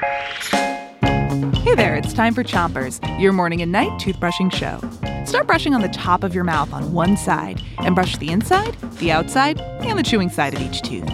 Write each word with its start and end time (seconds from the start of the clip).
Hey 0.00 1.74
there, 1.74 1.94
it's 1.94 2.14
time 2.14 2.32
for 2.32 2.42
Chompers, 2.42 3.00
your 3.20 3.32
morning 3.32 3.60
and 3.60 3.70
night 3.70 3.90
toothbrushing 4.00 4.50
show. 4.52 4.80
Start 5.26 5.46
brushing 5.46 5.74
on 5.74 5.82
the 5.82 5.88
top 5.88 6.24
of 6.24 6.34
your 6.34 6.44
mouth 6.44 6.72
on 6.72 6.92
one 6.92 7.18
side 7.18 7.62
and 7.78 7.94
brush 7.94 8.16
the 8.16 8.30
inside, 8.30 8.74
the 8.98 9.12
outside, 9.12 9.60
and 9.60 9.98
the 9.98 10.02
chewing 10.02 10.30
side 10.30 10.54
of 10.54 10.62
each 10.62 10.80
tooth. 10.80 11.06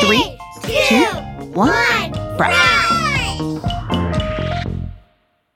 Three, 0.00 0.38
two, 0.86 1.04
one, 1.52 2.10
brush. 2.38 2.54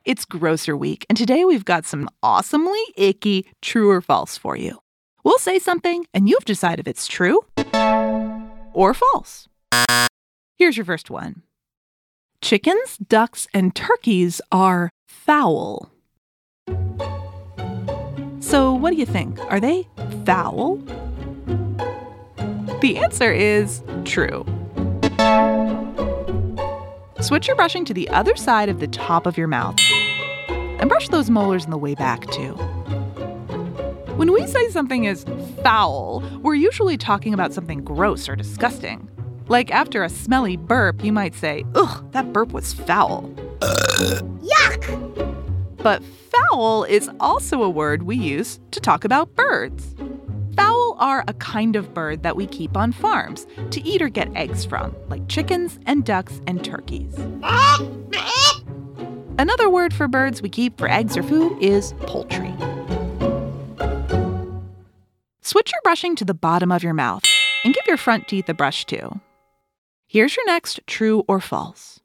It's 0.04 0.26
Grosser 0.26 0.76
Week, 0.76 1.06
and 1.08 1.16
today 1.16 1.46
we've 1.46 1.64
got 1.64 1.86
some 1.86 2.08
awesomely 2.22 2.82
icky 2.96 3.46
true 3.62 3.88
or 3.88 4.02
false 4.02 4.36
for 4.36 4.56
you. 4.56 4.78
We'll 5.24 5.38
say 5.38 5.58
something, 5.58 6.06
and 6.12 6.28
you 6.28 6.36
have 6.36 6.44
to 6.44 6.52
decide 6.52 6.80
if 6.80 6.86
it's 6.86 7.06
true 7.06 7.40
or 8.74 8.92
false. 8.92 9.48
Here's 10.58 10.76
your 10.76 10.84
first 10.84 11.08
one 11.08 11.42
Chickens, 12.42 12.98
ducks, 12.98 13.46
and 13.54 13.72
turkeys 13.72 14.40
are 14.50 14.90
foul. 15.06 15.92
So, 18.40 18.74
what 18.74 18.90
do 18.90 18.96
you 18.96 19.06
think? 19.06 19.38
Are 19.50 19.60
they 19.60 19.88
foul? 20.26 20.78
The 22.80 22.98
answer 22.98 23.32
is 23.32 23.80
true. 24.04 24.44
Switch 27.20 27.46
your 27.46 27.54
brushing 27.54 27.84
to 27.84 27.94
the 27.94 28.08
other 28.08 28.34
side 28.34 28.68
of 28.68 28.80
the 28.80 28.88
top 28.88 29.24
of 29.24 29.38
your 29.38 29.46
mouth 29.46 29.78
and 30.48 30.88
brush 30.88 31.08
those 31.10 31.30
molars 31.30 31.64
on 31.64 31.70
the 31.70 31.78
way 31.78 31.94
back, 31.94 32.28
too. 32.32 32.54
When 34.16 34.32
we 34.32 34.48
say 34.48 34.68
something 34.70 35.04
is 35.04 35.24
foul, 35.62 36.24
we're 36.42 36.56
usually 36.56 36.96
talking 36.96 37.34
about 37.34 37.52
something 37.52 37.84
gross 37.84 38.28
or 38.28 38.34
disgusting. 38.34 39.08
Like 39.48 39.70
after 39.70 40.02
a 40.02 40.08
smelly 40.08 40.56
burp, 40.56 41.04
you 41.04 41.12
might 41.12 41.34
say, 41.34 41.64
Ugh, 41.74 42.10
that 42.12 42.32
burp 42.32 42.52
was 42.52 42.72
foul. 42.72 43.30
Yuck! 43.60 45.22
But 45.78 46.02
fowl 46.02 46.84
is 46.84 47.10
also 47.20 47.62
a 47.62 47.70
word 47.70 48.04
we 48.04 48.16
use 48.16 48.60
to 48.70 48.80
talk 48.80 49.04
about 49.04 49.34
birds. 49.34 49.94
Fowl 50.56 50.96
are 50.98 51.24
a 51.26 51.34
kind 51.34 51.76
of 51.76 51.92
bird 51.92 52.22
that 52.22 52.36
we 52.36 52.46
keep 52.46 52.76
on 52.76 52.92
farms 52.92 53.46
to 53.70 53.80
eat 53.82 54.00
or 54.00 54.08
get 54.08 54.34
eggs 54.36 54.64
from, 54.64 54.94
like 55.08 55.26
chickens 55.28 55.80
and 55.86 56.04
ducks 56.04 56.40
and 56.46 56.64
turkeys. 56.64 57.14
Another 59.38 59.68
word 59.68 59.92
for 59.92 60.06
birds 60.06 60.40
we 60.40 60.48
keep 60.48 60.78
for 60.78 60.88
eggs 60.88 61.16
or 61.16 61.22
food 61.22 61.56
is 61.60 61.94
poultry. 62.02 62.54
Switch 65.40 65.72
your 65.72 65.80
brushing 65.82 66.14
to 66.16 66.24
the 66.24 66.34
bottom 66.34 66.70
of 66.70 66.84
your 66.84 66.94
mouth 66.94 67.24
and 67.64 67.74
give 67.74 67.86
your 67.86 67.96
front 67.96 68.28
teeth 68.28 68.48
a 68.48 68.54
brush 68.54 68.84
too. 68.84 69.20
Here's 70.12 70.36
your 70.36 70.44
next 70.44 70.78
true 70.86 71.24
or 71.26 71.40
false. 71.40 72.00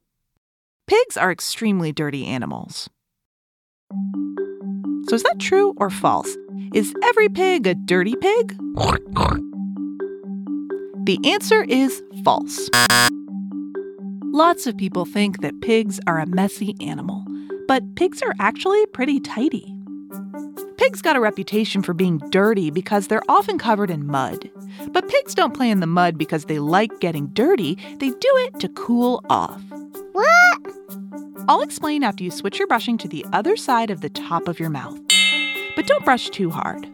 Pigs 0.88 1.18
are 1.18 1.30
extremely 1.30 1.92
dirty 1.92 2.26
animals. 2.26 2.90
So 5.10 5.16
is 5.16 5.24
that 5.24 5.40
true 5.40 5.74
or 5.76 5.90
false? 5.90 6.38
Is 6.74 6.96
every 7.04 7.28
pig 7.28 7.68
a 7.68 7.76
dirty 7.76 8.16
pig? 8.16 8.58
The 11.04 11.20
answer 11.26 11.66
is 11.66 12.02
false. 12.24 12.70
Lots 14.32 14.68
of 14.68 14.78
people 14.78 15.04
think 15.04 15.42
that 15.42 15.60
pigs 15.60 16.00
are 16.08 16.20
a 16.20 16.28
messy 16.28 16.78
animal, 16.80 17.26
but 17.68 17.98
pigs 17.98 18.22
are 18.22 18.36
actually 18.40 18.86
pretty 18.86 19.20
tidy. 19.20 19.77
Pigs 20.78 21.02
got 21.02 21.16
a 21.16 21.20
reputation 21.20 21.82
for 21.82 21.94
being 21.94 22.20
dirty 22.30 22.70
because 22.70 23.08
they're 23.08 23.24
often 23.28 23.58
covered 23.58 23.90
in 23.90 24.06
mud. 24.06 24.50
But 24.92 25.10
pigs 25.10 25.34
don't 25.34 25.56
play 25.56 25.72
in 25.72 25.80
the 25.80 25.88
mud 25.88 26.18
because 26.18 26.46
they 26.46 26.60
like 26.60 27.00
getting 27.00 27.28
dirty, 27.28 27.80
they 27.98 28.10
do 28.10 28.32
it 28.46 28.60
to 28.60 28.70
cool 28.70 29.24
off. 29.30 29.62
What? 30.12 30.62
I'll 31.48 31.62
explain 31.62 32.04
after 32.04 32.24
you 32.24 32.30
switch 32.30 32.60
your 32.60 32.68
brushing 32.68 32.98
to 33.00 33.08
the 33.08 33.26
other 33.34 33.58
side 33.58 33.90
of 33.90 34.02
the 34.02 34.10
top 34.10 34.48
of 34.48 34.60
your 34.60 34.70
mouth. 34.70 35.00
But 35.76 35.88
don't 35.88 36.06
brush 36.06 36.30
too 36.30 36.52
hard. 36.52 36.86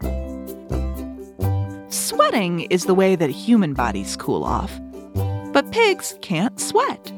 Sweating 1.91 2.62
is 2.69 2.85
the 2.85 2.96
way 2.96 3.16
that 3.18 3.29
human 3.29 3.74
bodies 3.74 4.16
cool 4.16 4.46
off. 4.46 4.79
But 5.52 5.72
pigs 5.72 6.16
can't 6.22 6.59
sweat. 6.59 7.12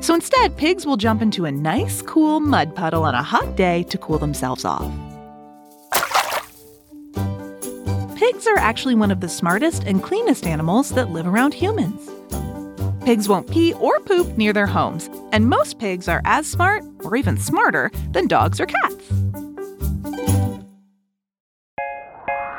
So 0.00 0.14
instead, 0.14 0.56
pigs 0.56 0.86
will 0.86 0.96
jump 0.96 1.22
into 1.22 1.44
a 1.44 1.50
nice, 1.50 2.02
cool 2.02 2.38
mud 2.38 2.76
puddle 2.76 3.02
on 3.02 3.14
a 3.14 3.22
hot 3.22 3.56
day 3.56 3.82
to 3.84 3.98
cool 3.98 4.18
themselves 4.18 4.64
off. 4.64 4.92
Pigs 8.38 8.46
are 8.46 8.58
actually 8.58 8.94
one 8.94 9.10
of 9.10 9.18
the 9.18 9.28
smartest 9.28 9.82
and 9.82 10.00
cleanest 10.00 10.46
animals 10.46 10.90
that 10.90 11.10
live 11.10 11.26
around 11.26 11.52
humans. 11.52 12.08
Pigs 13.04 13.28
won't 13.28 13.50
pee 13.50 13.72
or 13.72 13.98
poop 13.98 14.38
near 14.38 14.52
their 14.52 14.68
homes, 14.68 15.10
and 15.32 15.48
most 15.48 15.80
pigs 15.80 16.06
are 16.06 16.22
as 16.24 16.46
smart, 16.46 16.84
or 17.02 17.16
even 17.16 17.36
smarter, 17.36 17.90
than 18.12 18.28
dogs 18.28 18.60
or 18.60 18.66
cats. 18.66 18.94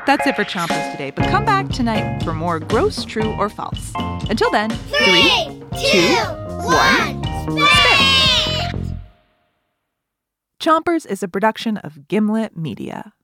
That's 0.04 0.26
it 0.26 0.36
for 0.36 0.44
Chompers 0.44 0.92
today, 0.92 1.12
but 1.12 1.30
come 1.30 1.46
back 1.46 1.70
tonight 1.70 2.22
for 2.24 2.34
more 2.34 2.60
gross, 2.60 3.06
true, 3.06 3.32
or 3.38 3.48
false. 3.48 3.90
Until 4.28 4.50
then, 4.50 4.68
Three, 4.68 5.62
two, 5.80 6.14
one, 6.60 7.24
spit! 7.48 8.96
Chompers 10.60 11.06
is 11.06 11.22
a 11.22 11.28
production 11.28 11.78
of 11.78 12.06
Gimlet 12.06 12.54
Media. 12.54 13.14